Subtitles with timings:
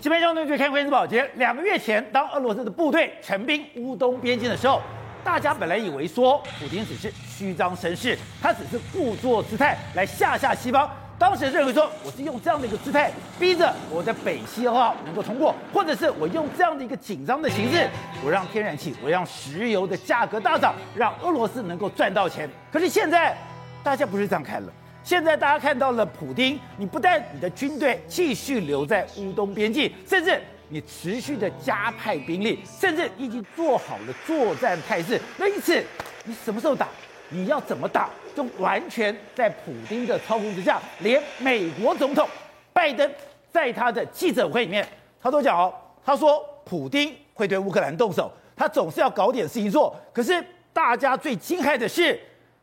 [0.00, 1.30] 今天中呢，就看关键保洁。
[1.34, 4.80] 两个月前，当俄罗斯的部队陈兵乌东边境的时候，
[5.22, 10.90] 大家本来以为说，普京只是虚张声势，他只是故作姿态来吓吓西方。
[11.18, 17.86] 当时认为说，我是用这样的一个姿态，逼着我的北溪二号能够通过，或者是我用这样的一个紧张的形式，
[18.24, 22.48] 我让天然气、我让石油的价格大涨，让俄罗斯能够赚到钱。
[22.72, 23.36] 可是现在，
[23.84, 24.72] 大家不是这样看了。
[25.02, 35.20] 现在大家看到了普丁，你不但你的军队继续留在乌东边境，甚至你持续的加派兵力，甚至已经做好了作战态势。
[35.36, 35.82] 那因此，
[36.24, 36.86] 你什么时候打？
[37.30, 38.10] 你要怎么打？
[38.36, 40.80] 就完全在普丁的操控之下。
[41.00, 42.28] 连美国总统
[42.72, 43.10] 拜登
[43.50, 44.86] 在他的记者会里面，
[45.20, 49.96] 他都讲哦，他说普丁会对乌克兰动手，他总是要搞点事情做。
[50.12, 52.20] 可是大家最惊骇的是，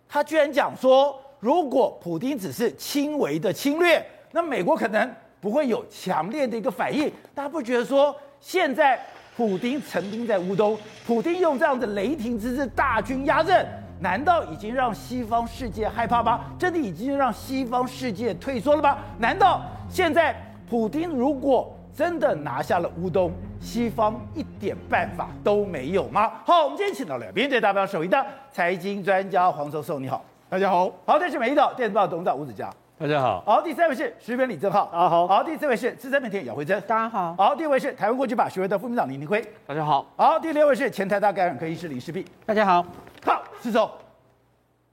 [0.08, 1.20] 他居然讲说。
[1.40, 5.10] 如果普丁只是轻微的侵略，那美国可能
[5.40, 7.12] 不会有强烈的一个反应。
[7.36, 9.00] 大家不觉得说，现在
[9.36, 13.66] 普丁陈兵在乌东，普丁用这样的雷霆之势大军压阵，
[14.00, 16.42] 难道已经让西方世界害怕吗？
[16.58, 18.98] 真的已经让西方世界退缩了吗？
[19.20, 20.36] 难道现在
[20.68, 26.32] 普丁如果真的拿下了乌东，西方一点办法都没有吗？
[26.46, 30.26] 好，我们今天请到了编队代表首席的财经专家黄寿寿，你好。
[30.50, 42.82] 大家好，好，这是美丽岛电子报董事长吴子嘉，大家好，好，第三位是时评李正浩，大家好，好，第四位是资深媒体姚慧珍，大家好，好，第五位是台湾国际法学会的副秘书长林廷辉，大家好，好，第六位是前台大感染科医师林世璧，大家好，
[43.26, 43.92] 好，是说，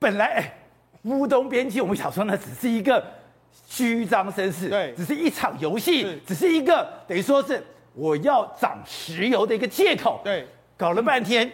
[0.01, 0.53] 本来哎，
[1.05, 3.01] 乌东边境我们想说呢，只是一个
[3.69, 11.49] 虚张声势，对，只是一场游戏，只是一个等于说是我要涨石油的一个借口，对，搞了半天，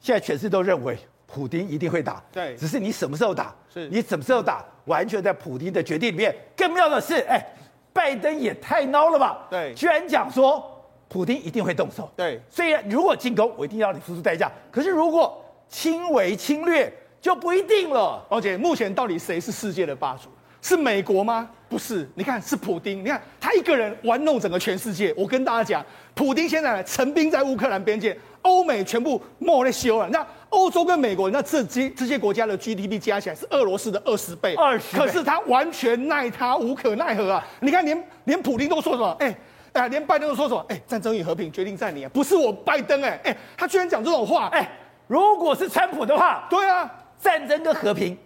[0.00, 0.98] 现在全市都认为。
[1.36, 6.34] 普丁一定会打，对，只是你什么时候打，是你什么时候打，完全在普丁的决定里面。
[6.56, 7.46] 更妙的是，哎，
[7.92, 9.46] 拜登也太孬了吧？
[9.50, 10.64] 对，居然讲说
[11.08, 12.10] 普丁一定会动手。
[12.16, 18.24] 对，虽然如果进攻，我一定要你付出代价，可是如果轻微侵略就不一定了。
[18.30, 20.30] 而且目前到底谁是世界的霸主？
[20.62, 21.50] 是美国吗？
[21.68, 25.12] 不是，你看是普丁，你看他一个人玩弄整个全世界。
[25.16, 25.84] 我跟大家讲，
[26.14, 30.08] 普丁现在陈兵在乌克兰边界，欧美全部没在修了。
[30.08, 34.96] 那欧洲跟美国，那这些这些国家的 GDP 加起来是俄罗斯的二十倍，二十。
[34.96, 37.44] 可是他完全奈他无可奈何啊！
[37.60, 39.16] 你看连，连连普丁都说什么？
[39.18, 39.36] 哎，
[39.72, 40.64] 哎，连拜登都说什么？
[40.68, 44.70] 哎，战争与和平决定在你啊，不是我拜登哎哎，他居然讲这种话哎！
[45.08, 46.88] 如果是川普的话，对啊，
[47.18, 48.16] 战争跟和平。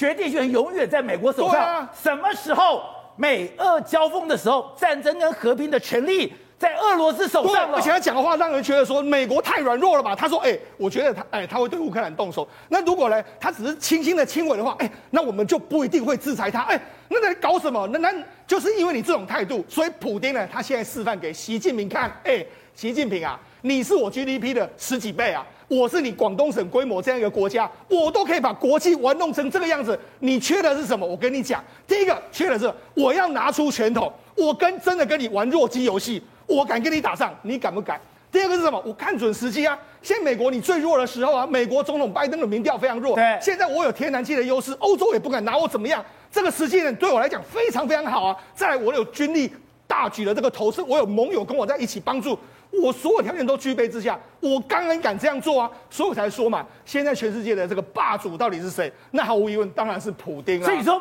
[0.00, 1.60] 决定权永远在美国手上。
[1.62, 2.82] 啊、什么时候
[3.16, 7.76] 美俄交锋的时候，战争跟和平的权利在俄罗斯手上了？
[7.76, 10.16] 而且他讲的话让人觉得说美国太软弱了吧？
[10.16, 12.48] 他说：“哎、欸，我觉得他哎、欸，他会对乌克兰动手。
[12.70, 16.62] 那如果呢，他只是轻轻的亲吻的话，哎、欸，那我们就不一定会制裁他。
[16.62, 17.86] 哎、欸，那在搞什么？
[17.88, 18.10] 那那
[18.46, 22.08] 就是因为你这种态度，所以普丁呢，他现在示范给习近平看。
[22.24, 29.96] 哎、欸，习近平啊，你是我 GDP 的十几倍啊。”我是你广东省规模这样一个国家，我都可以把国际玩弄成这个样子。
[30.18, 31.06] 你缺的是什么？
[31.06, 38.00] 我跟你讲，第一个缺的是我要拿出拳头，我跟真的跟你玩弱鸡游戏，我敢跟你打仗，你敢不敢？
[38.32, 38.82] 第二个是什么？
[38.84, 39.78] 我看准时机啊！
[40.02, 43.14] 现在美国你最弱的时候啊，美国总统拜登的民调非常弱。
[43.14, 46.04] 对，现在我有天然气的优势，欧洲也不敢拿我怎么样。
[46.32, 48.36] 这个时机呢，对我来讲非常非常好啊！
[48.56, 49.48] 再来，我有军力
[49.86, 52.36] 大举的这个投资，我有盟友跟我在一起帮助。
[52.70, 58.90] 我所有条件都具备之下，我当然敢这样做啊，所以我才说嘛，现在全世界的这个霸主到底是谁？
[59.10, 60.64] 那毫无疑问，当然是普丁啊。
[60.64, 61.00] 所以说，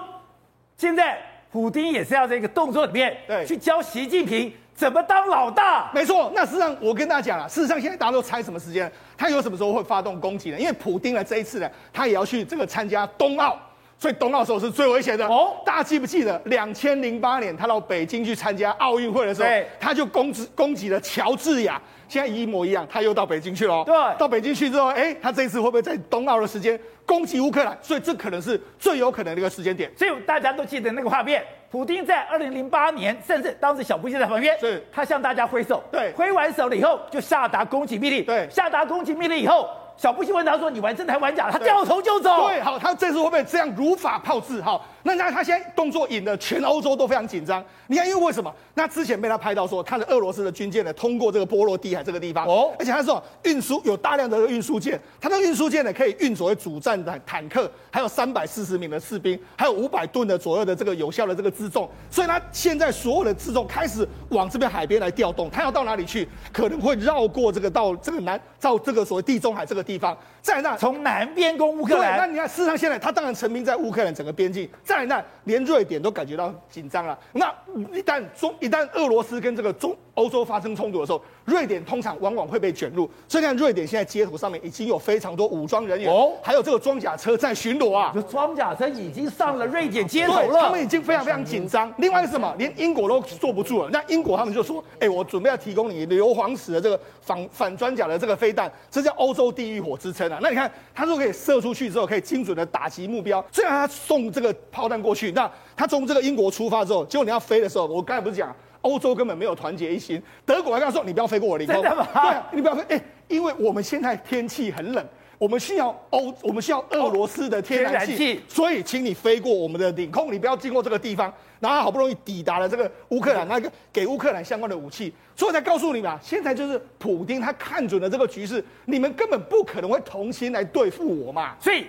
[0.78, 1.18] 现在
[1.52, 5.92] 普丁也是要在这个动作里面，对，去教习近平怎么当老大。
[5.94, 8.92] 没错，那事实上我跟大家讲了，事实上现在大家都猜什么时间？
[9.18, 10.60] 他有什么时候会发动攻击呢？
[10.60, 13.58] 因为普丁呢这一次呢，他也要去这个参加冬奥。
[14.00, 15.58] 所以冬奥时候是最危险的哦。
[15.66, 19.50] 大家记不记得两千零八年他到北京去参加奥运会的时候，
[19.80, 21.80] 他就攻击攻击了乔治亚。
[22.08, 23.84] 现在一模一样，他又到北京去了。
[23.84, 27.78] 对，到北京去之后，哎，他这一次会不会在冬奥的时间攻击乌克兰？
[27.84, 29.92] 所以这可能是最有可能的一个时间点。
[29.96, 39.70] 所以大家都记得那个画面，普京在二零零八年，甚至当时小布希在旁边，是他向大家挥手，对，挥完手了以后就下达攻击命令，对，下达攻击命令以后。
[40.00, 42.48] 小布希问他说：“你玩真的还玩假？”他掉头就走。
[42.48, 44.62] 对，好，他这次会不会这样如法炮制？
[44.62, 47.62] 好，那那他现在动作引得全欧洲都非常紧张。
[47.88, 48.50] 你看，因为为什么？
[48.76, 61.90] 那之前被他拍到说，他的俄罗斯的军舰呢通过这个波罗的海这个地方哦，而且他说运输有大量的运输舰，他的运输舰呢可以运所谓主战的坦克，还有三百四十名的士兵，还有五百吨的左右的这个有效的这个辎重。
[62.10, 66.26] 所以他现在所有的辎重开始往这边海边来调动，他要到哪里去？
[66.54, 69.84] 可能会绕过这个到这个南到这个所谓地中海这个。
[69.90, 70.16] 地方。
[70.42, 77.18] 在那从南边攻乌克兰，那你看，事实上现在他当然成名在乌克兰整个边境，在那连瑞典都感觉到紧张了。
[77.34, 77.54] 那
[77.92, 83.10] 一旦中一旦俄罗斯跟这个中欧洲发生冲突的时候，瑞典通常往往会被卷入。
[83.28, 88.12] 所以看瑞典现在街头上面已经有非常多武装人员，哦，还有这个装甲车在巡逻啊。
[88.16, 91.92] 这装甲车已经上了瑞典街头了，他们已经非常非常紧张。
[91.98, 92.56] 另外是什么？
[92.58, 93.90] 连英国都坐不住了。
[93.92, 101.10] 那英英国他们就说：“哎，我准备要提供你硫磺石的这个反反装甲的这个飞弹，这叫欧洲地狱火之称啊。”那你看他。
[101.10, 103.44] 都可以射出去之后，可以精准的打击目标。
[103.52, 110.22] 虽然他送这个炮弹过去，那他从这个英国出发之后，结果你要飞的时候，我刚才不是讲欧洲根本没有团结一心。
[110.46, 111.82] 德国还跟他说：“你不要飞过我领空。
[111.82, 112.84] ”？对，你不要飞。
[112.90, 115.04] 哎，因为我们现在天气很冷。
[115.40, 121.34] 我们需要欧，我们需要俄罗斯的天然气，所以请你飞过我们的领空，你不要经过这个地方。
[121.62, 131.56] 然后好不容易抵达了这个乌克兰，那个给乌克兰相关的武器，所以才告诉你们，现在就是普丁他看准了这个局势，你们根本不可能会同心来对付我嘛。
[131.60, 131.86] 所以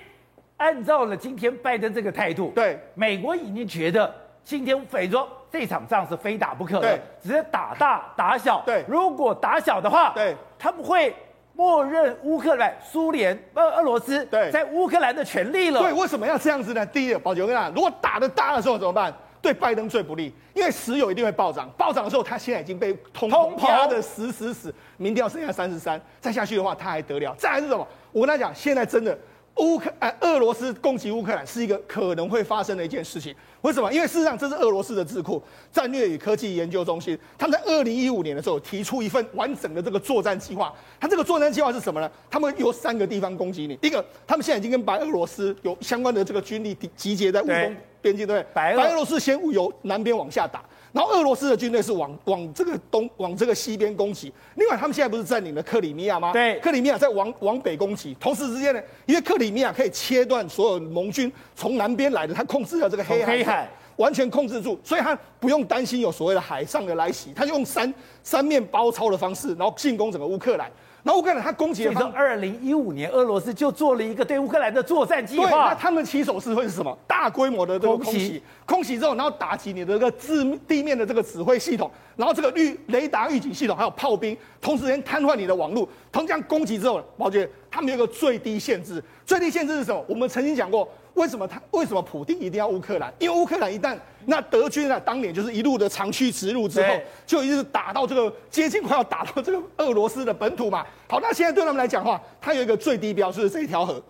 [0.56, 4.12] 按照了今天拜登这个态度，对美国已经觉得
[4.44, 11.12] 今天匪说这场仗是非打不可的，对，只是打大打小，对，如果打小的话，对，他们会。
[11.60, 15.78] 默认乌克兰、苏联、俄俄罗斯对在乌克兰的权利了。
[15.78, 16.86] 对，为什么要这样子呢？
[16.86, 19.14] 第一，宝杰，我跟你讲，如果打的大的时候怎么办？
[19.42, 27.34] 对拜登最不利，因为石油一定会暴涨，暴涨的时候他现在已经被通膨压的死死死，民调剩下三十三，再下去的话他还得了？
[27.36, 27.86] 再来是什么？
[28.10, 29.16] 我跟他讲，现在真的。
[29.56, 33.34] 乌克呃，俄罗斯攻击乌克兰是一个可能会发生的一件事情。
[33.62, 33.92] 为什么？
[33.92, 35.42] 因为事实上这是俄罗斯的智库
[35.72, 40.72] 战略与科技研究中心，他们在二零一五年的时候提出一份完整的这个作战计划。
[40.98, 42.10] 他这个作战计划是什么呢？
[42.30, 43.78] 他们有三个地方攻击你。
[43.82, 48.46] 一个，他们现在已经跟白俄罗斯有相关的这个军力集结在乌东边境，对不对？
[48.54, 50.62] 白俄罗斯先由南边往下打。
[50.92, 56.32] 然后俄罗斯的军队是往往这个东往这个西边攻击，另外他们现在不是占领了克里米亚吗？
[56.32, 63.49] 对，克里米亚在往往北攻击，同时之间呢，因为克里米亚可以切断所有盟军从南边来的，他控制了这个黑海，黑海
[63.96, 67.92] 完全控制住，所以他不用担心有所谓的海上的来袭，他就用三
[68.22, 70.70] 三面包抄的方式，然后进攻整个乌克兰。
[71.02, 75.44] 然后乌克兰他攻击了，从二零一五年，俄罗斯就做了一个对乌克兰的作战计划。
[75.44, 76.96] 对，那他们起手是会是什么？
[77.06, 85.88] 大规模的这个空袭，空袭之后，然后打击你的这个地地面的这个指挥系统，然后这个预雷达预警系统，还有炮兵，同时间瘫痪你的网络。
[86.12, 90.04] 同这样攻击之后，宝杰他们有一个最低限制，最低限制是什么？
[90.06, 90.86] 我们曾经讲过。
[91.20, 93.12] 为什么他为什么普丁一定要乌克兰？
[93.18, 93.94] 因为乌克兰一旦
[94.24, 96.94] 那德军啊，当年就是一路的长驱直入之后，
[97.26, 100.82] 就一直打到这个接近快要打到这个俄罗斯的本土嘛。
[101.06, 104.02] 好，那现在对他们来讲的话，它有一个最低标，就是这一条河。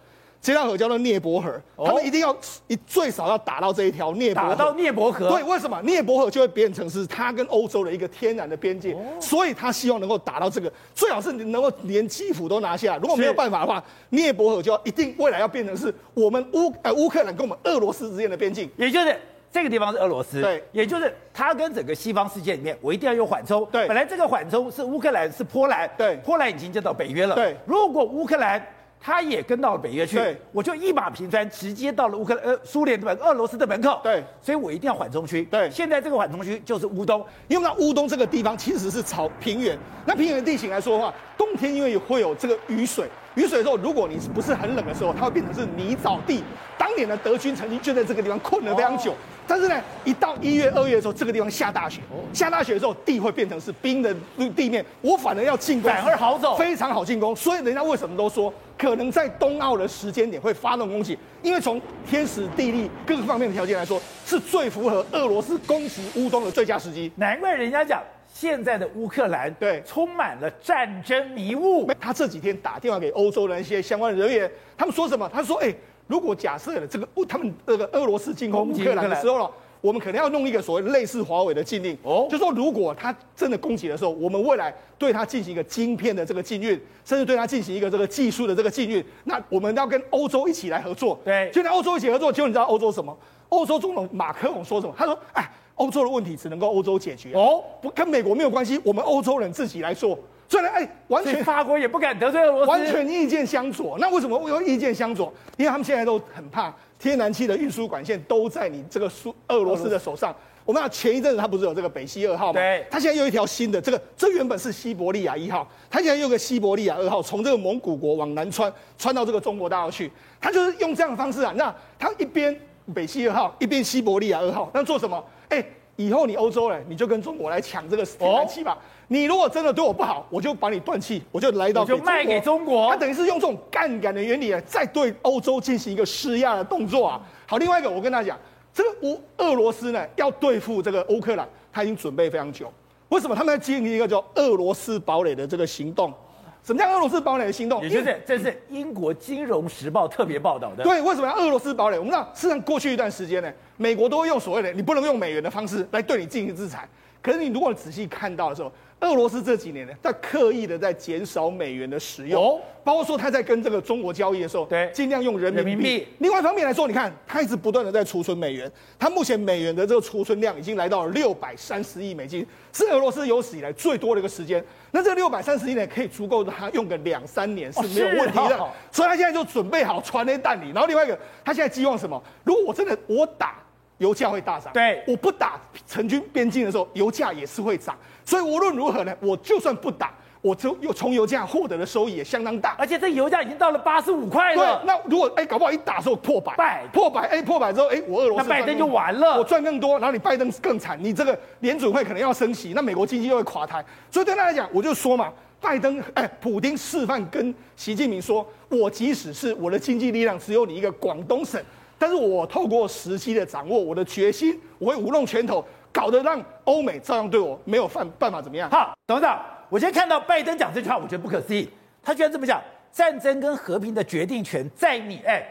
[0.42, 2.34] 这条河叫做涅伯河，他们一定要
[2.66, 4.48] 一最少要打到这一条涅伯河。
[4.48, 5.28] 打到涅伯河。
[5.28, 8.96] 对，为什么涅伯河就会变成是他跟欧洲的一个天然的边界？
[9.20, 12.96] 所以他希望能够打到这个，最好是能够连基辅都拿下。
[12.96, 19.14] 如果没有办法的话，涅伯河就要一定未来要变成是我们乌呃乌克兰跟我们俄罗斯之间的边境，也就是
[19.52, 20.40] 这个地方是俄罗斯。
[20.40, 23.68] 对，也就是他跟整个西方世界里面，我一定要有缓冲。
[23.70, 27.34] 对，本来这个缓冲是乌克兰是波兰，对，波兰已经进到北约了。
[27.34, 28.66] 对，如果乌克兰。
[29.02, 33.98] 他也跟到了北约去，对，我就一马平川，直接到了乌克兰、呃苏联的门、俄罗斯的门口。
[34.02, 35.42] 对，所以我一定要缓冲区。
[35.44, 46.44] 对，现在这个缓冲区就是乌东，因为那乌东这个地方其实是草平原，那平原地形来说的话，冬天因为会有这个雨水，雨水的时候，如果你不是很冷的时候，它会变成是泥沼地。
[46.76, 49.12] 当年的德军曾经就在这个地方困了非常久。
[49.12, 52.00] 哦但是呢，一到一月、二月的时候，这个地方下大雪，
[52.32, 54.14] 下大雪的时候，地会变成是冰的
[54.54, 57.34] 地面，我反而要进攻，反而好走，非常好进攻。
[57.34, 67.10] 所以人家为什么都说，可能在冬奥的时间点会发动攻击，因为从天时地利各个方面的条件来说，是最符合俄罗斯攻击乌东的最佳时机。
[67.16, 71.90] 难怪人家讲，现在的乌克兰对充满了战争迷雾。
[71.98, 75.28] 他这几天打电话给欧洲的一些相关的人员，他们说什么？
[75.32, 75.74] 他说：“哎。”
[76.10, 79.48] 如果假设了这个他们这个俄罗斯进攻乌克兰的时候了，
[79.80, 86.70] 我们可能要弄一个所谓类似华为的禁令哦，就说如果他真的攻击的时候，我们未来对他进行一个晶片的这个禁运，
[87.04, 91.16] 甚至对他进行一个这个技术的这个禁运，那我们要跟欧洲一起来合作。
[91.24, 93.16] 对，就跟欧洲一起合作，结果你知道欧洲什么？
[93.48, 94.92] 欧洲总统马克龙说什么？
[94.98, 100.18] 他说：“哎，欧洲的问题只能够欧洲解决哦，不跟美国没有关系，我们欧洲人自己来做。”
[100.50, 103.96] 虽然哎，完全法国也不敢得罪俄罗斯，完全意见相左。
[104.00, 105.32] 那为什么会有意见相左？
[105.56, 110.34] 因为他们现在都很怕天然气的运输管线都在你这个苏俄罗斯的手上。
[110.64, 112.54] 我们要前一阵子他不是有这个北溪二号吗？
[112.54, 120.10] 对，他现在又一条新的，这个这原本是西伯利亚一号，他现在又有个西伯利亚二号，从这个蒙古国往南穿，穿到这个中国大陆去。
[120.40, 122.54] 他就是用这样的方式啊，那他一边
[122.92, 125.24] 北溪二号，一边西伯利亚二号，那做什么？
[125.48, 125.64] 哎，
[125.94, 128.72] 以后你欧洲人你就跟中国来抢这个天然气吧。
[128.72, 128.78] 哦
[129.12, 132.88] 你如果真的对我不好，我就把你断气，我就来到就卖给中国。
[132.90, 137.20] 他等于是用这种杠杆的原理啊，再对欧洲进行一个施压的动作啊。
[137.44, 138.38] 好，另外一个我跟大家讲，
[138.72, 142.72] 这个乌俄罗斯呢要对付这个乌克兰，他已经准备非常久。
[143.08, 146.14] 为什么他们在进行一个叫俄罗斯堡垒的这个行动？
[146.62, 147.82] 什么叫俄罗斯堡垒的行动？
[147.82, 150.84] 也就是这是英国金融时报特别报道的。
[150.84, 151.98] 对，为什么要俄罗斯堡垒？
[151.98, 156.88] 我们知道，事实上过去一段时间呢，美国都会用所谓的你不能用美元的方式来对你进行制裁。
[157.22, 165.82] 可是你如果仔细看到的时候，俄罗斯这几年呢，在刻意的在减少美元的使用，哦、包括说他在跟这个中国交易的时候，对，尽量用人民币。
[165.82, 174.62] 民另外一方面来说，你看他一直不断的在储存美元，他目前美元的这个储存量已经来到了六百三十亿美金，是俄罗斯有史以来最多的一个时间。
[174.90, 178.58] 那这六百三十亿呢，可以足够他用个两三年是没有问题的。
[178.58, 180.72] 哦、所以他现在就准备好传那弹里。
[180.72, 182.22] 然后另外一个，他现在寄望什么？
[182.44, 183.56] 如果我真的我打。
[184.00, 187.94] 油价会大涨，对，我不打成军边境的时候，油价也是会涨。
[188.24, 192.74] 所以无论如何呢，我就算不打，我就又从油价获得的收益也相当大。
[192.78, 194.78] 而且这油价已经到了八十五块了。
[194.78, 203.84] 对，那如果哎，搞不好一打的时候破百，百破百，哎，破百之后，哎，我俄罗斯那拜登就完了，我赚更多，然后你拜登更惨，你这个联准会可能要升息，那美国经济又会垮台。
[204.10, 205.30] 所以对他来讲，我就说嘛，
[205.60, 211.62] 拜登哎，普京示范跟习近平说，我即使是我的经济力量只有你一个广东省。
[212.00, 218.70] 但是我透过时机的掌握，我的决心，我会舞动拳头，搞得让欧美照样对我没有办办法怎么样？
[218.70, 219.38] 好，董事长，
[219.68, 221.68] 我先看到拜登讲这句话，我觉得不可思议。
[222.02, 222.58] 他居然这么讲：
[222.90, 225.20] 战争跟和平的决定权在你。
[225.26, 225.46] 哎，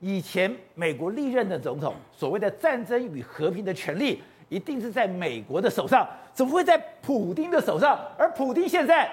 [0.00, 6.04] 以前美国历任的总统，所谓的战争与和平的权利，一定是在美国的手上，
[6.34, 7.96] 怎么会在普丁的手上？
[8.18, 9.08] 而普丁现在，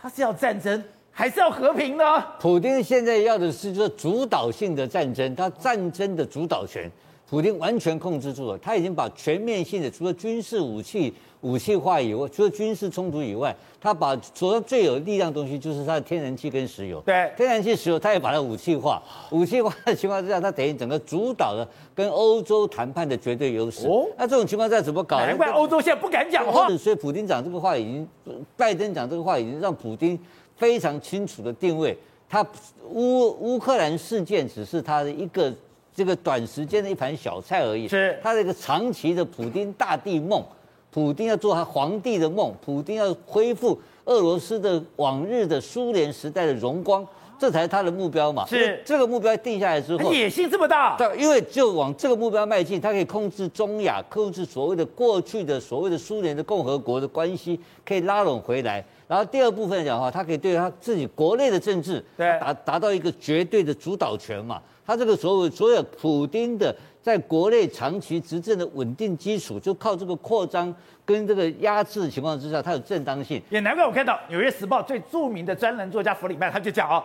[0.00, 0.82] 他是要战争。
[1.12, 2.04] 还是要和平呢？
[2.38, 6.90] 普丁现在要的是就是主导性的战争，他战争的主导权，
[7.28, 8.58] 普丁完全控制住了。
[8.58, 11.12] 他已经把全面性的，除了军事武器
[11.42, 17.00] 武器化以外，除了军事冲突以外，他把所有最有力量的东西，就是他的天然气跟石油。
[17.00, 19.02] 对，天然气、石油，他也把它武器化。
[19.30, 23.86] 武器化的情况之下，他等于整个主导了跟欧洲谈判的绝对优势。
[23.86, 25.18] 哦，那这种情况下怎么搞？
[25.18, 26.66] 难怪欧洲现在不敢讲话。
[26.78, 28.08] 所以普丁讲这个话，已经
[28.56, 30.18] 拜登讲这个话，已经让普丁。
[30.60, 31.96] 非常清楚的定位，
[32.28, 32.46] 他
[32.90, 35.50] 乌乌克兰事件只是他的一个
[35.94, 37.88] 这个短时间的一盘小菜而已。
[37.88, 40.44] 是，他这个长期的普丁大地梦，
[40.90, 47.06] 普丁要做他皇帝的梦，普丁要恢复俄罗斯的往日的苏联时代的荣光，
[47.40, 48.44] 这才是他的目标嘛。
[48.46, 50.94] 是，这个目标定下来之后，野心这么大。
[50.98, 58.84] 对，因为就往这个目标迈进，他可以控制中亚，控制所谓的过去的所谓的苏联的共和国的关系，可以拉拢回来。
[59.08, 64.60] 然后第二部分来讲的话，他可以对他自己国内的政治达达到一个绝对的主导权嘛。
[64.86, 70.72] 他这个所有所有普丁的在国内长期执政的稳定基础，就靠这个扩张
[71.04, 73.40] 跟这个压制的情况之下，他有正当性。
[73.50, 77.02] 也难怪我看到《纽约时报》最著名的专栏作家弗里曼他就讲啊，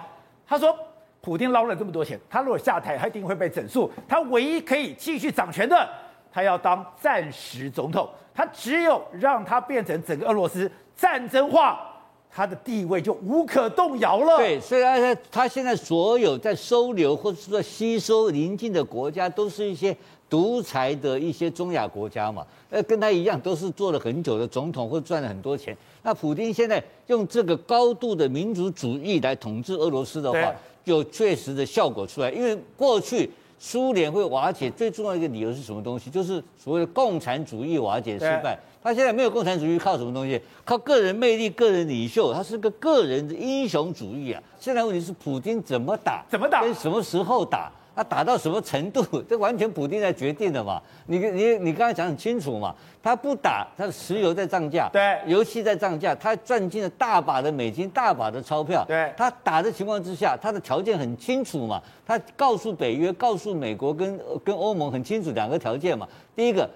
[0.47, 0.77] 他说
[1.21, 3.91] 普京捞了这么多钱，他如果下台，他一定会被整肃。
[4.07, 5.89] 他唯一可以继续掌权的，
[6.31, 8.09] 他要当暂时总统。
[8.33, 11.91] 他只有让他变成整个俄罗斯战争化。
[12.37, 14.35] 他的地位就无可动摇了。
[14.35, 19.95] 对，所以他他现在所有在收留或者说吸收邻近的国家，都是一些
[20.29, 22.45] 独裁的一些中亚国家嘛。
[22.69, 25.75] 呃，跟他一样，都是做了很久的总统或赚了很多钱。
[26.03, 30.53] 那普京现在用这个高度的民族主义来统治俄罗斯的话，
[30.83, 32.29] 有确实的效果出来。
[32.31, 36.09] 因为过去苏联会瓦解，最重要一个理由是什么东西？
[36.09, 38.59] 就是所谓的共产主义瓦解失败。
[38.83, 40.39] 他现在没有共产主义，靠什么东西？
[40.63, 44.43] 靠个人魅力、个人领袖，他是个个人的英雄主义啊！
[44.59, 46.23] 现在问题是，普京怎么打？
[46.29, 46.61] 怎么打？
[46.61, 47.71] 跟什么时候打？
[47.95, 49.01] 他打到什么程度？
[49.29, 50.81] 这完全普京在决定的嘛！
[51.05, 52.75] 你你你刚才讲很清楚嘛！
[53.01, 58.83] 他不打，他的石油在涨价，对，油气在涨价，他赚进了大把的美金、大把的钞票。
[58.85, 61.81] 对，他打的情况之下，他的条件很清楚嘛！
[62.05, 66.07] 他告诉北约、告诉美国跟跟欧盟很清楚两个条件嘛。
[66.35, 66.69] 第一个。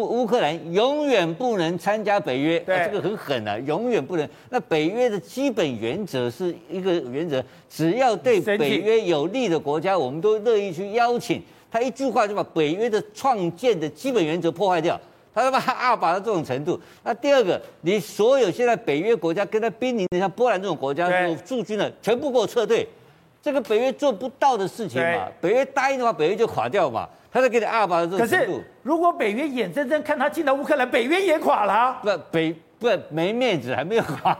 [0.00, 4.28] 乌克兰永远不能参加北约，啊，这个很狠啊，永远不能。
[4.50, 11.42] 那北约的基本原则是一个原则，只要对北约有利的国家，我们都乐意去邀请。
[11.70, 15.00] 他一句话就把北约的创建的基本原则破坏掉，
[15.34, 16.78] 他他妈阿把到这种程度。
[17.02, 21.10] 那第二个，你所有现在北约国家跟他濒临的像波兰这种国家
[21.46, 22.86] 驻军的，全部给我撤退。
[23.40, 27.08] 这个北约做不到的事情嘛，北约答应的话，北约就垮掉嘛。
[27.32, 28.52] 他在给你阿巴的这个程度。
[28.52, 32.00] 可是，如果北约眼睁睁看他进到乌克兰，北约也垮了啊。
[32.02, 34.36] 不，北不没面子，还没有垮。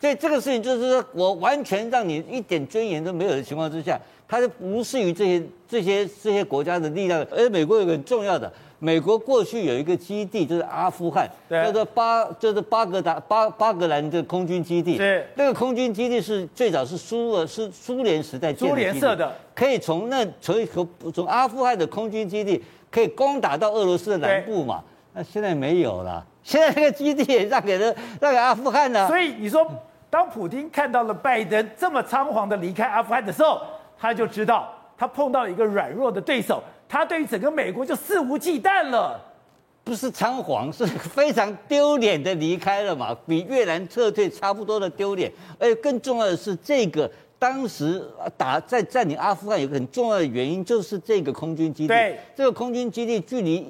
[0.00, 3.98] 所以这个事情就是说，我完全让你一点尊严都没有的情况之下，
[4.28, 7.24] 他就无视于这些这些这些国家的力量。
[7.30, 8.52] 而美国有个很重要的，
[8.84, 14.98] 美国过去有一个基地，就是阿富汗，叫做巴，就是巴格达巴巴格兰的空军基地。
[14.98, 20.54] 是那个空军基地是最早是苏俄是苏联时代建的苏联设的，可以从那从
[21.14, 24.84] 从阿富汗的空军基地可以攻打到俄罗斯的南部嘛？
[25.14, 27.86] 那现在没有了， 现在那个基地也让给了
[28.20, 29.08] 让给阿富汗了。
[29.08, 29.66] 所以你说，
[30.10, 33.62] 当普京看到了拜登这么仓皇的离开阿富汗的时候，
[33.98, 36.62] 他就知道他碰到一个软弱的对手。
[36.94, 39.20] 他对于整个美国就肆无忌惮了，
[39.82, 45.28] 不是仓皇，是非常丢脸的离开了嘛，比越南撤退差不多的丢脸。
[45.58, 48.00] 而且更重要的是，这个当时
[48.36, 51.88] 打在占领阿富汗有个很重要的原因，就是这个空军基地。
[51.88, 53.66] 对，这个空军基地距离。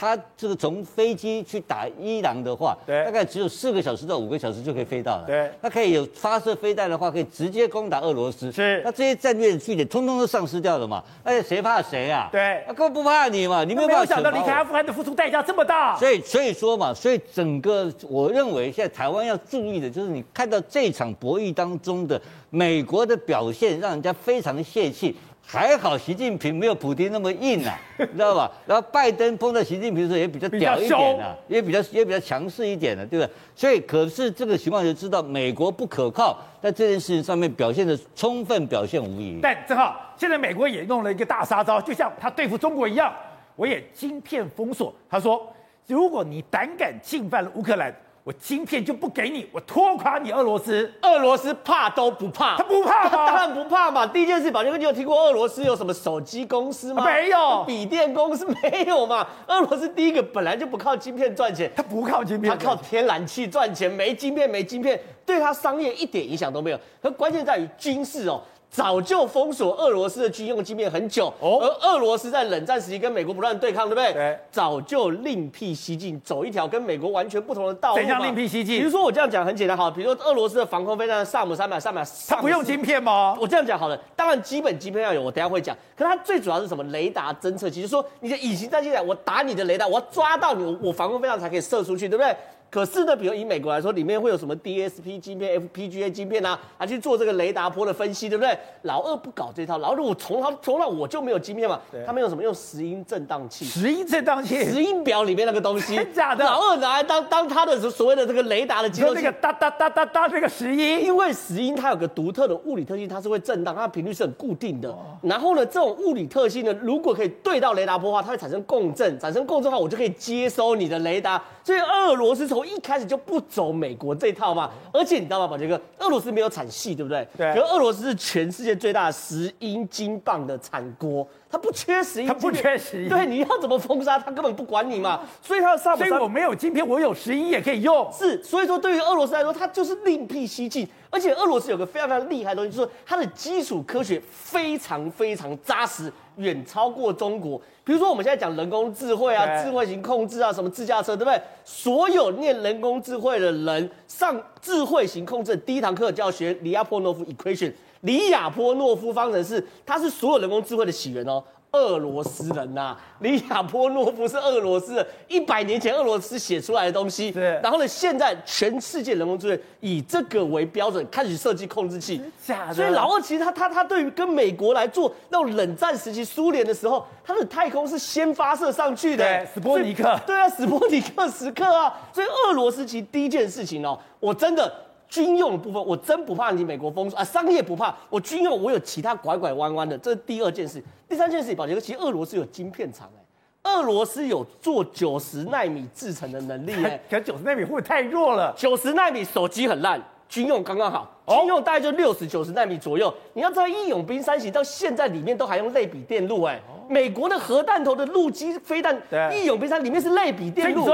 [0.00, 5.24] 他这个从飞机去打伊朗的话，对，大概只有四个小时到五个小时就可以飞到了。
[5.26, 8.52] 对，它可以有发射飞弹的话，可以直接攻打俄罗斯。
[8.52, 11.02] 是，那这些战略的据点通通都丧失掉了嘛？
[11.24, 12.28] 而且谁怕谁啊？
[12.30, 15.96] 对，他根本不怕你嘛，你没有，想到离开阿富汗的付出代价这么大。
[15.96, 25.16] 所以，所以说嘛，所以整个我认为现在台湾要注意的就是，你看到这场博弈当中的美国的表现，让人家非常泄气。
[25.50, 28.52] 还好习近平没有普京那么硬啊，你 知道吧？
[28.66, 33.32] 然后拜登碰到习近平的时候也比较屌一点啊，也比较也比较强势一点的，对不对？
[33.56, 39.38] 所以，可是这个情况就知道美国不可靠，在这件事情上面表现的充分表现无疑。
[39.40, 43.10] 但正好现在美国也弄了一个大杀招，就像他对付中国一样，
[43.56, 44.94] 我也晶片封锁。
[45.08, 45.50] 他说，
[45.86, 47.90] 如果你胆敢侵犯了乌克兰。
[48.28, 50.92] 我晶片就不给你，我拖垮你俄罗斯。
[51.00, 53.24] 俄罗斯怕都不怕，他不怕吗？
[53.26, 54.06] 当然不怕嘛。
[54.06, 57.02] 第一件事，宝杰哥，你有听过俄罗斯有什么手机公司吗？
[57.06, 57.64] 没有。
[57.64, 59.26] 笔电公司没有嘛？
[59.46, 63.90] 俄罗斯第一个本来就不靠晶片赚钱，他不靠晶片，他靠天然气赚钱。
[63.90, 66.78] 没晶片，没晶片，对他商业一点影响都没有。
[67.00, 68.42] 可关键在于军事哦。
[68.70, 74.12] 早就封锁俄罗斯的军用晶片很久，哦、而俄罗斯在冷战时期跟美国不断对抗，对不对？
[74.12, 74.38] 对。
[74.52, 77.96] 早就另辟蹊径，走一条跟美国完全不同的道路。
[77.96, 78.78] 怎样另辟蹊径？
[78.78, 83.36] 比如说我这样讲很简单，好，比如说俄罗斯的防空飞弹萨姆三百、萨百，它不用晶片吗？
[83.40, 85.76] 我这样讲好了，当然基本晶片要有，我等下会讲。
[85.96, 86.84] 可是它最主要是什么？
[86.84, 92.36] 雷达侦测器，就是说你的隐形战机来，我打你的雷达，我要抓到你，我防空飞弹才可以射出去，对不对？
[92.70, 98.56] 可是呢，比如以美国来说，里面会有什么 DSP 晶片、FPGA 晶片啊，啊去做这个雷达波的分析，对不对？
[98.82, 101.80] 老二不搞这套，老二我从头从来我就没有晶片嘛。
[102.06, 102.42] 他们用什么？
[102.42, 103.64] 用石英振荡器。
[103.64, 104.64] 石英振荡器。
[104.64, 105.96] 石英表里面那个东西。
[105.96, 106.44] 真假的？
[106.44, 109.00] 老二拿来当当他的所谓的这个雷达的机。
[109.00, 114.94] 用那个哒哒哒哒哒这个石英，因为石英它有个独特的物理特性，它是会震荡，它的频率是很固定的。
[115.22, 121.42] 然后呢，这种物理特性呢，如果可以对到雷达波的话，它会产生共振，产生共振的话，我就可以接收你的雷达。
[121.68, 127.28] 所以俄罗斯从一开始就不走美国这套嘛，而且你知道吗，宝杰哥，俄罗斯没有产系，对不对？
[127.36, 127.52] 对。
[127.52, 133.08] 可是俄罗斯是全世界最大的石英金棒的产国，它不缺石英，它不缺石英。
[133.10, 135.20] 对，你要怎么封杀它，根本不管你嘛。
[135.42, 138.10] 所以它的萨姆，所以我没有晶片，我有石英也可以用。
[138.10, 140.88] 是，所以说对于俄罗斯来说，它就是另辟蹊径。
[141.10, 147.60] 而且俄罗斯有个非常非常厉害的东西，就是说它的基础科学非常非常扎实，远超过中国。
[147.84, 151.40] 比如说我们现在讲人工智慧啊，智慧型控制啊，什么自驾车，对不对？
[151.64, 161.42] 所有念人工智慧的人上智慧型控制的第一堂课就要学李亚波诺夫 equation，李亚波诺夫方程式，它是所有人工智慧的起源哦。
[161.72, 167.30] 俄罗斯人呐、啊，李亚波诺夫是俄罗斯一百年前俄罗斯写出来的东西。
[167.30, 167.60] 对。
[167.62, 172.20] 然后呢，现在全世界人工智能以这个为标准开始设计控制器。
[172.44, 172.74] 假的。
[172.74, 179.24] 所以老二其实他他他对于跟美国来做那种冷战时期苏联的时候，他的太空是先发射上去的。
[179.24, 180.18] 对，史波尼克。
[180.26, 181.94] 对啊，史波尼克时刻啊。
[182.12, 184.72] 所以俄罗斯其实第一件事情哦，我真的。
[185.08, 187.24] 军用的部分，我真不怕你美国封锁啊！
[187.24, 190.82] 商业不怕，我军用我有其他拐拐弯弯的，这是第二件事。
[191.08, 198.52] 第三件事，宝杰哥，其实俄罗斯有晶片厂哎，俄罗斯有做九十纳米制程的能力哎， 可九十纳米会不会太弱了？
[198.56, 203.12] 九十纳米手机很烂，军用刚刚好，军用大概就六十九十纳米左右。
[203.32, 208.94] 你要知道，义勇兵三型到现在里面都还用类比电路哎，美国的核弹头的陆基飞弹，
[209.32, 210.86] 义勇兵三里面是类比电路。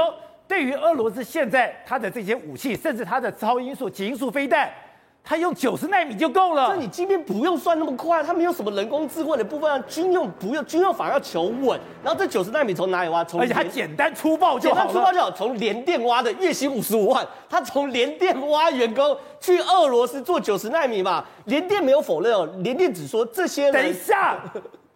[0.47, 4.71] 对于俄罗斯现在它的这些武器，甚至它的超音速、极音速飞弹，
[5.23, 6.67] 它用九十纳米就够了。
[6.69, 9.83] 那你今天不用算那么快，它没有什么人工智慧的部分啊。
[9.87, 11.79] 军用不用，军用反而要求稳。
[12.03, 13.23] 然后这九十纳米从哪里挖？
[13.23, 14.75] 从而且它简单粗暴就好。
[14.75, 15.31] 简单粗暴就好。
[15.31, 21.25] 从联电挖的，月薪五十五万，他从联电挖员工去俄罗斯做九十纳米嘛？
[21.45, 23.73] 联电没有否认哦，联电只说这些人。
[23.73, 24.37] 等一下。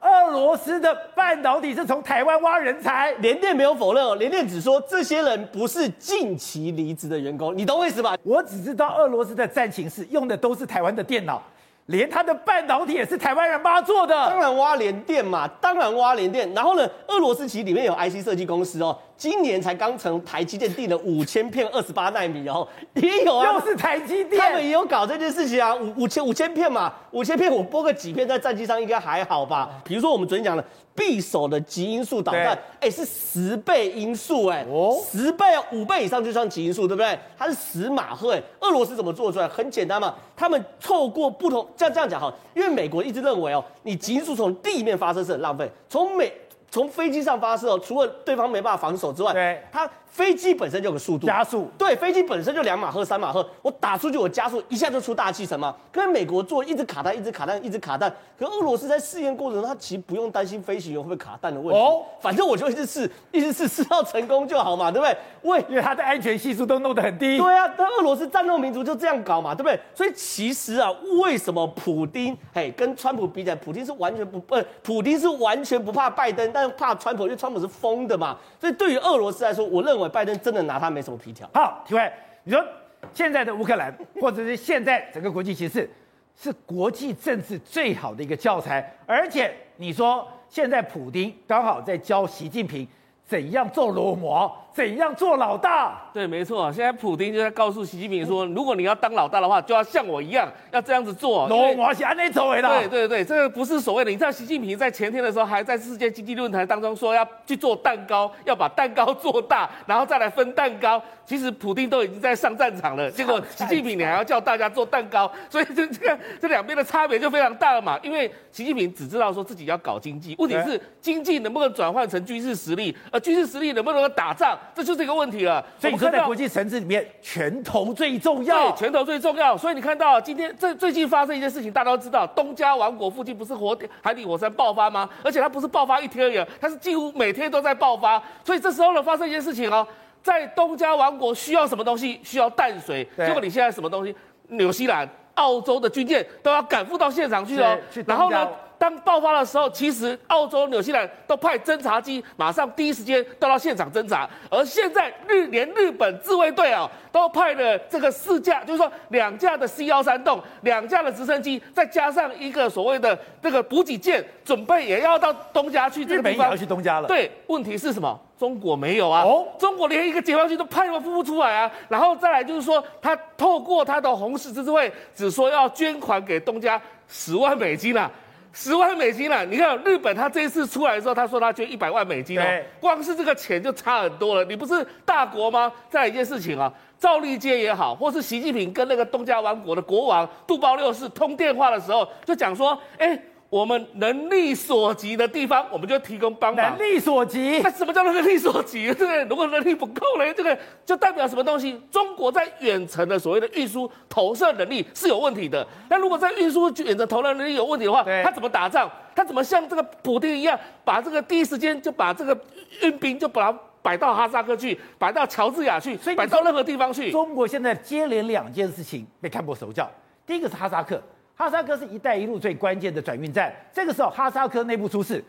[0.02, 8.16] 俄罗斯的半导体是从台湾挖人才，联电没有否认哦，联电只说这些人不是近期离职的员工，你懂我意思吧？
[8.24, 11.42] 我只知道俄罗斯的战情室用的都是台湾的电脑，
[11.88, 14.16] 连他的半导体也是台湾人帮他做的。
[14.28, 16.50] 当然挖联电嘛，当然挖联电。
[16.54, 29.70] 然后呢，俄罗斯其实里面有 IC 设计公司哦，今年才刚从台积电订了五千片二十八纳米哦，也有啊，又是台积电，他们也有搞这件事情啊，五五千五千片嘛，五千片我播个几片在战机上应该还好吧？
[29.84, 30.64] 比如说我们昨天讲的。
[30.96, 37.18] 匕首的极音速导弹，哎、欸，是十倍音速，哎，哦，十倍五倍以上就算极音速，对不对？
[37.38, 39.48] 它是十马赫，哎，俄罗斯怎么做出来？
[39.48, 46.30] 很简单嘛，他们透过不同，这样这样讲哈，因为美国一直认为哦，你极音速从地面发射是很浪费，从美
[46.72, 49.90] 从飞机上发射哦，除了对方没办法防守之外，对，它。
[50.10, 55.76] 飞机本身就有个速度加速，对，飞机本身就两马赫、三马赫，我打出去我加速一下就出大气层嘛。
[55.92, 61.80] 跟美国做一直卡弹、一直卡弹、一直卡弹，可俄罗斯在试验过程中，他其实不用担心飞行员会不会卡弹的问题。
[61.80, 65.18] 哦，反正我就一直试，一直试，试到成功就好嘛，对不对？
[65.44, 67.38] 喂，因为他的安全系数都弄得很低。
[67.38, 69.80] 对啊，但俄罗斯战斗民族就这样搞嘛，对不对？
[69.94, 70.90] 所以其实啊，
[71.22, 78.36] 为什么普丁嘿跟川普比起来，普丁是完全不呃，普丁是完全不怕拜登，但是怕川普，因为川普是疯的嘛。
[78.60, 80.80] 所以对于俄罗斯来说，我认为拜登真的拿。
[80.80, 81.50] 他没什么皮条。
[81.54, 82.12] 好，提问，
[82.44, 82.66] 你说
[83.14, 85.90] 现在的乌克兰， 或者是现在整个国际形势，
[86.36, 88.94] 是国际政治最好的一个教材。
[89.06, 92.88] 而且你说现在普丁刚好在教习近平
[93.24, 94.52] 怎样做罗摩。
[94.80, 96.00] 怎样做老大？
[96.14, 96.72] 对，没错。
[96.72, 101.50] 现在普丁就在告诉习近平说，如果你要当老大的话，就要像我一样，要这样子做。
[101.50, 102.62] 罗马是按那走的。
[102.62, 104.10] 对对对，这个不是所谓的。
[104.10, 111.02] 你知道习近平在前天的时候还在世界经济论坛当中说要去做蛋糕，要把蛋糕做大，然后再来分蛋糕。
[111.26, 118.00] 其实普丁都已经在上战场了， 结果习近平你还要叫大家做蛋糕，所以这 这个这两边的差别就非常大了嘛。
[118.02, 124.58] 因为习近平只知道说自己要搞经济，问题是经济能不能转换成军事实力，而军事实力能不能够打仗？
[124.76, 128.72] 这就是一个问题了，所以你说在国际层次里面，拳头最重要。
[128.72, 129.58] 对，拳头最重要。
[129.58, 135.10] 所以你看到今天这最近发生一件事情，大家都知道，东加王国附近不是火海底火山爆发吗？
[135.24, 138.22] 而且它不是爆发一天而已，它是几乎每天都在爆发。
[138.44, 139.86] 所以这时候呢，发生一件事情哦，
[140.24, 142.20] 在东加王国需要什么东西？
[142.24, 143.08] 需要淡水。
[143.18, 144.16] 结果你现在什么东西？
[144.50, 147.78] 纽西兰、澳洲的军舰都要赶赴到现场去哦。
[148.06, 148.48] 然后呢？
[148.80, 154.28] 当爆发的时候，其实澳洲、纽西兰都派侦察机，马上第一时间到到现场侦查。
[154.50, 166.06] 而现在日连日本自卫队啊，都派了这个四架，就是说两架的 C 幺三栋，两架的直升机，再加上一个所谓的这个补给舰，准备也要到东家去。
[166.06, 167.08] 日本也要去东家了。
[167.08, 168.18] 对，问题是什么？
[168.40, 169.24] 中国没有啊。
[169.24, 169.46] 哦。
[169.60, 171.70] 中国连一个解放军都派不出来啊。
[171.90, 178.10] 然后再来就是说，他透过他的红十字会，只说要捐款给东家十万美金啊。
[178.52, 182.44] 十万美金了，你看日本，他这一次出来的时候，他说他捐一百万美金哦，
[182.80, 184.44] 光是这个钱就差很多了。
[184.46, 185.72] 你不是大国吗？
[185.90, 193.20] 再来一件事情啊，赵立坚也好，或是习近平跟那个东加王国的国王杜包六世通电话的时候，就讲说，哎。
[193.50, 196.78] 我们能力所及的地方，我们就提供帮忙。
[196.78, 198.86] 能力所及，那什么叫能力所及？
[198.94, 199.24] 对不对？
[199.26, 200.34] 如果能力不够呢？
[200.36, 201.82] 这个就代表什么东西？
[201.90, 205.66] 中国在远程的所谓的运输投射能力是有问题的。
[205.90, 208.88] 那如果在运输远程投射能力有问题的话，他怎么打仗？
[209.16, 212.40] 他怎么像这个普丁一样，把这个第一时间就把这个
[212.84, 217.12] 运兵就把它摆到哈萨克去，摆到乔治亚去，所以摆到任何地方去？
[217.12, 219.90] 中国现在接连两件事情被看破手脚，
[220.28, 221.02] 第一个是哈萨克。
[221.40, 225.24] 哈萨克是一带一路最关键的转运站，这个时候哈萨克内部出事，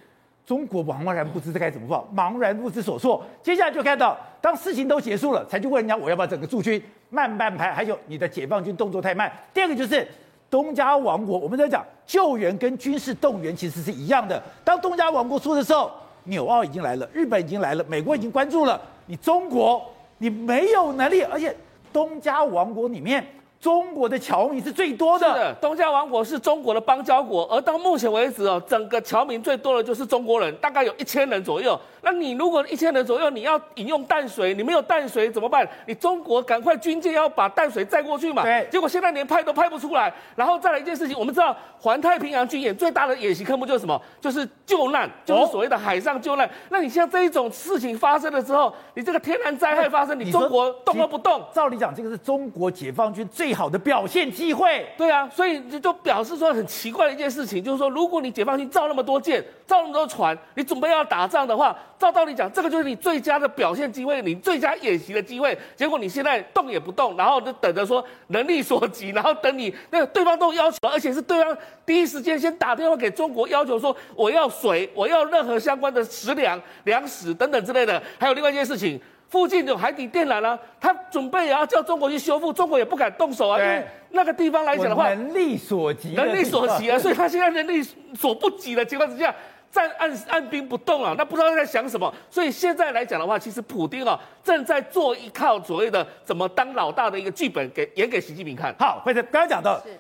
[0.45, 3.25] 中国茫然不知该怎么办，茫然不知所措。
[3.41, 9.31] 接下来就看到，当事情都结束了，才去问人家我要不要整个驻军，慢半拍，还有你的解放军动作太慢。
[9.55, 10.05] 第二个就是
[10.51, 14.43] 东加王国，我们在讲救援跟军事动员其实是一样的。
[14.65, 15.93] 当东加王国出的时候，
[16.25, 21.55] 纽澳已经来了，日本已经来了，美国已经关注了，你中国你没有能力，而且
[21.93, 23.25] 东加王国里面。
[23.61, 31.79] 中国的侨民是最多的，是的，东加王国是中国的邦交国，而到目前为止哦，整个侨民最多的就是中国人，大概有一千人左右。
[32.03, 35.69] 那你如果一千人左右，你要饮用淡水，你没有淡水怎么办？
[35.87, 38.43] 你中国赶快军舰要把淡水载过去嘛。
[38.43, 38.67] 对。
[38.71, 40.11] 结果现在连派都派不出来。
[40.35, 44.01] 然后再来一件事情，我们知道环太平洋军演最大的演习科目就是什么？
[44.19, 46.47] 就是救难，就是所谓的海上救难。
[46.47, 51.45] 哦、那你像这一种事情发生了之后，你这个天然灾害发生，你中国动都不动？
[51.53, 54.87] 照理讲，这个是中国解放军最最好的表现机会。
[54.97, 61.77] 对啊，所以就表示说很奇怪的一件事情，就是说如果你解放军造那么多舰，造那么多船，你准备要打仗的话。
[61.99, 65.59] 照道理讲，这个就是你最佳的表现机会，你最佳演习的机会。
[65.77, 78.01] 结果你现在动也不动，然后就等着说能力所及，然后等你那个对方都要求，而且是对方第一时间先打电话给中国，要求说我要水，我要任何相关的食粮、粮食等等之类的。
[78.17, 78.99] 还有另外一件事情，
[79.31, 87.81] 附近有海底电缆啊，他准备也要叫中国去修复，中国也不敢动手啊，因为那个地方来讲的话，能力所及，能力所及啊，所以他现在能力
[88.13, 89.33] 所不及的情况之下，
[89.71, 92.13] 在按按兵不动啊，那不知道在想什么。
[92.29, 98.75] 所以现在来讲的话，其实普京啊正在做一套所谓的怎么当老大的一个剧本给演给习近平看。
[98.81, 99.91] 好，或者刚刚讲到是，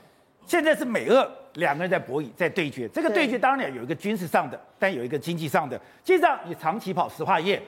[0.45, 2.89] 现在是美俄两个人在博弈，在对决。
[2.89, 5.81] 这个对决当然有一个军事上的，但有一个经济上的。
[6.03, 7.63] 经济上，你长期跑石化业，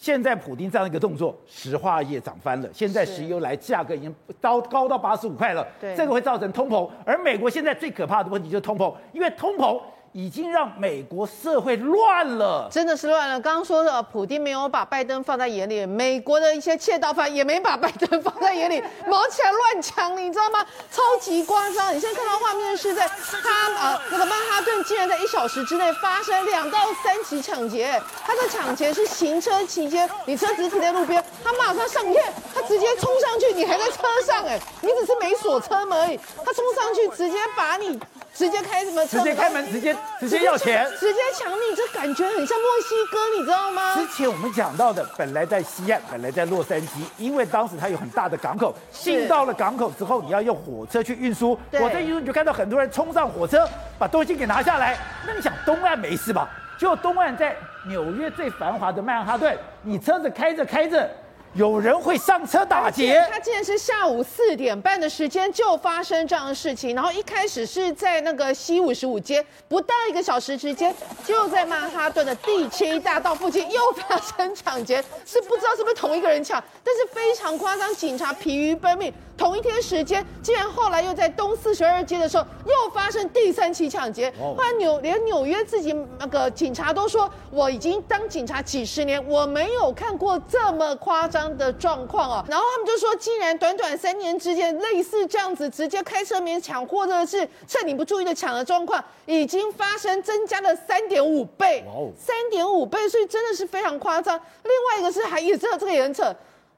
[0.00, 2.68] 现在普京这样一个动作，石化业涨翻了。
[2.72, 6.90] 现在石油来价格已经高高到八十五块了，这个会造成通膨。
[7.04, 9.78] 而美国现在最可怕的问题就是通膨，因为通膨。
[10.12, 13.40] 已经让美国社会乱了，真的是乱了。
[13.40, 20.66] 刚刚说的，普京没有把拜登放在眼里，美国的一些窃盗犯也没把拜登放在眼里， 毛起来乱抢，你知道吗？
[20.90, 21.94] 超级夸张！
[21.94, 28.02] 你现在看到画面是在他啊那个曼哈顿，竟然在一小时之内发生两到三起抢劫。
[28.24, 32.20] 他的抢劫是行车期间，你车子停在路边，他马上上线，
[32.52, 38.00] 他直接冲上去，你还在车上哎，你只是没锁车门而已，他冲上去直接把你。
[38.34, 39.18] 直接开什么车？
[39.18, 43.94] 直接开门，直接直接要钱，直接抢你，这感觉很像墨西哥，你知道吗？
[43.94, 54.96] 之前我们讲到的，本来在西岸，本来在洛杉矶，因为当时它有很大的港口，进到了港口之后，你要用火车去运输，火车运输你就看到很多人冲上火车，把东西给拿下来。
[55.26, 56.48] 那你想东岸没事吧？
[56.78, 57.54] 就东岸在
[57.86, 61.10] 纽约最繁华的曼哈顿，你车子开着开着。
[61.54, 79.12] 有人会上车打劫，他竟然是下午四点半的时间就发生这样的事情，然后一开始是在那个西五十五街，不到一个小时之间，就在曼哈顿的第七大道附近又发生抢劫，是不知道是不是同一个人抢，但是非常夸张，警察疲于奔命。
[79.40, 91.40] 同一天时间，竟然后来又在东四十二街的时候又发生第三起抢劫，后来纽连纽约自己那个警察都说，我已经当警察几十年，我没有看过这么夸张。
[91.56, 101.82] 的状况啊，然后他们就说，竟然短短三年之间，类似这样子直接开车门抢，或者是趁你不注意的抢的状况，已经发生增加了三点五倍，
[102.16, 104.38] 三点五倍，所以真的是非常夸张。
[104.62, 106.24] 另外一个是还也知道这个也很扯，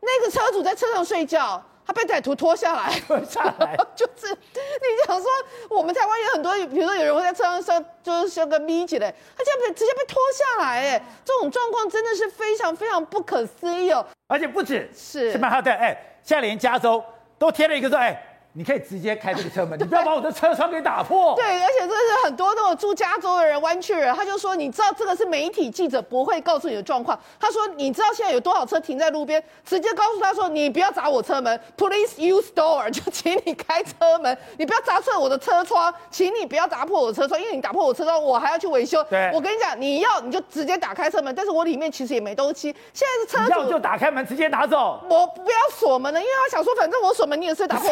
[0.00, 1.62] 那个车主在车上睡觉。
[1.86, 5.28] 他被歹徒拖下来，拖下来 就是你想说，
[5.68, 14.04] 我们台湾有很多，比如说有人会在车上说，就是像个眯起来，他这样被直接被拖下来，哎，这种状况真的是非常非常不可思议哦。
[14.28, 15.90] 而且不止是是曼哈顿，哎，
[16.22, 17.02] 现在连加州
[17.38, 18.28] 都贴了一个说，哎。
[18.54, 21.34] 你可以直接开这个车门，你不要把我的车窗给打破。
[21.40, 27.18] 对，而且这是很多那种住加州的人，湾区人，他就说，你知道这个是媒体记者不会告诉你的状况。
[27.40, 29.42] 他说，你知道现在有多少车停在路边？
[29.64, 39.02] 直接告诉他说，你不要砸我车门，Please use door，就请你开车门，你不要砸碎我的车窗，请你不要砸破我的车窗，因为你打破我车窗，我还要去维修。
[39.04, 42.74] 对，我跟你讲，你要你就直接打开车门，但是我里面其实也没东西。
[42.92, 47.90] 现在是车主要就打开门直接拿走，我不要锁门了，因为他想说，反正我锁门你也是打破。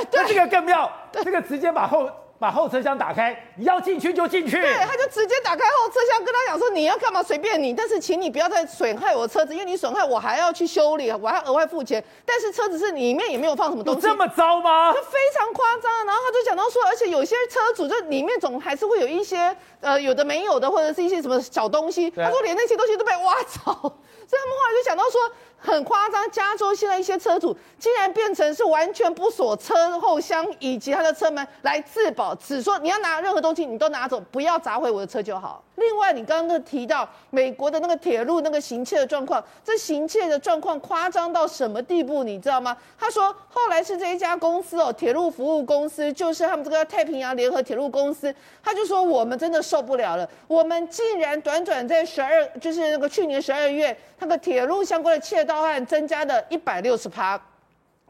[0.00, 0.90] 是，哎，对，这个更妙。
[1.12, 2.08] 这个直接把后
[2.38, 4.60] 把后车厢打开，你要进去就进去。
[4.60, 12.02] 对，他就直接打开后车厢，跟他讲说，你要干嘛随便你，但是请你不要再损害我车子，因为你损害我还要去修理，我还额外付钱。
[12.24, 14.92] 但是车子是里面也没有放什么东西，这么糟吗？
[14.94, 16.06] 就非常夸张。
[16.06, 22.08] 然后他就讲到说，而且有些车主就里面总还是会有一些呃有的没有的，或者是一些什么小东西。
[22.10, 25.20] 他说连那些东西都被挖走，所以他们后来就讲到说。
[25.60, 35.62] 很夸张，加州现在一些车主竟然变成是完全不锁车后箱以及他的车门来自保，只说你要拿任何东西你都拿走，不要砸毁我的车就好。
[35.76, 42.76] 另外，你刚刚提到美国的那个铁路那个行窃的状况，这行窃的状况夸张到什么地步，你知道吗？
[42.98, 57.40] 他说后来是这一家公司哦，铁路服务公司，就是他们这个太平洋联合铁路公司，他就说我们真的受不了了，我们竟然短短在十二，就是那个去年十二月，那个铁路相关的窃盗案增加了一百六十趴，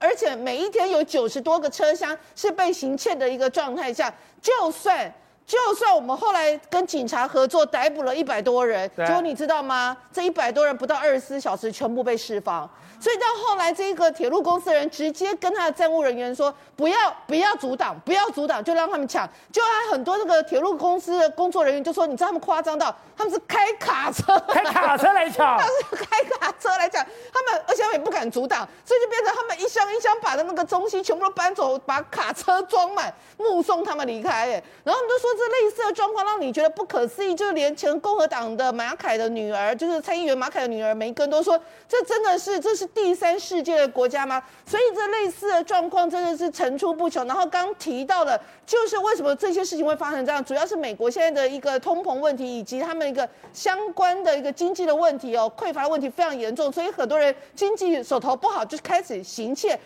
[0.01, 5.13] 而且每一天有九十多个车厢是被行窃的一个状态下，就算。
[5.51, 9.97] 就算我们后来跟警察合作逮捕了一百多人，结果你知道吗？
[10.13, 12.71] 这一百多人不到二十四小时全部被释放。
[13.01, 27.05] 所以到后来，这个铁路公司的人直接跟他的站务人员说：“不要，不要阻挡，不要阻挡，就让他们抢。”就还很多这个铁路公司的工作人员就说：“你知道他们夸张到，他们是开卡车， 开卡车来抢，他是开卡车来抢。
[27.33, 34.31] 他们而且他们也不敢阻挡，所以就变成他们一箱一箱把的那个东西全部都搬走，把卡车装满，目送他们离开。
[34.31, 35.31] 哎，然后他们就说。
[35.41, 37.35] 这类似的状况让你觉得不可思议？
[37.35, 41.59] 就是连前共和党的马凯的女儿，就是参议员马凯的女儿梅根都说，
[41.89, 44.43] 这真的是这是第三世界的国家吗？
[44.67, 47.27] 所以这类似的状况真的是层出不穷。
[47.27, 59.79] 然后刚提到的，就是为什么这些事情会发生这样，主要是美国现在的一个通膨问题，以及他们一个相关的一个经济的问题哦，匮乏的问题非常严重，所以很多人经济手头不好就开始行窃。